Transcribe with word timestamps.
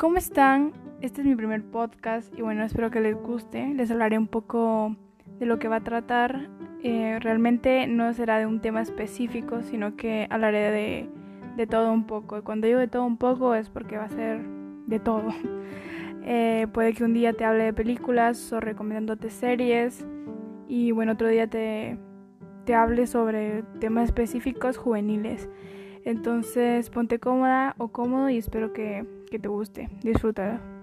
¿Cómo 0.00 0.16
están? 0.16 0.72
Este 1.02 1.20
es 1.20 1.26
mi 1.26 1.36
primer 1.36 1.62
podcast 1.62 2.32
y 2.34 2.40
bueno, 2.40 2.64
espero 2.64 2.90
que 2.90 3.02
les 3.02 3.14
guste. 3.14 3.74
Les 3.74 3.90
hablaré 3.90 4.16
un 4.16 4.28
poco 4.28 4.96
de 5.38 5.44
lo 5.44 5.58
que 5.58 5.68
va 5.68 5.76
a 5.76 5.84
tratar. 5.84 6.48
Eh, 6.82 7.18
realmente 7.20 7.86
no 7.86 8.10
será 8.14 8.38
de 8.38 8.46
un 8.46 8.62
tema 8.62 8.80
específico, 8.80 9.60
sino 9.60 9.96
que 9.96 10.26
hablaré 10.30 10.70
de, 10.70 11.10
de 11.54 11.66
todo 11.66 11.92
un 11.92 12.06
poco. 12.06 12.38
Y 12.38 12.40
cuando 12.40 12.66
digo 12.66 12.78
de 12.78 12.88
todo 12.88 13.04
un 13.04 13.18
poco 13.18 13.54
es 13.54 13.68
porque 13.68 13.98
va 13.98 14.04
a 14.04 14.08
ser 14.08 14.40
de 14.86 14.98
todo. 14.98 15.28
Eh, 16.22 16.66
puede 16.74 16.92
que 16.92 17.02
un 17.02 17.14
día 17.14 17.32
te 17.32 17.46
hable 17.46 17.64
de 17.64 17.72
películas 17.72 18.52
o 18.52 18.60
recomendándote 18.60 19.30
series 19.30 20.06
y 20.68 20.90
bueno, 20.90 21.12
otro 21.12 21.28
día 21.28 21.46
te, 21.46 21.96
te 22.66 22.74
hable 22.74 23.06
sobre 23.06 23.62
temas 23.80 24.04
específicos 24.04 24.76
juveniles. 24.76 25.48
Entonces 26.04 26.90
ponte 26.90 27.18
cómoda 27.18 27.74
o 27.78 27.88
cómodo 27.88 28.30
y 28.30 28.38
espero 28.38 28.72
que, 28.72 29.04
que 29.30 29.38
te 29.38 29.48
guste. 29.48 29.88
Disfrútalo. 30.02 30.79